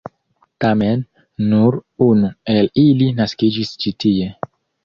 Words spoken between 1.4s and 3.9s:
nur unu el ili naskiĝis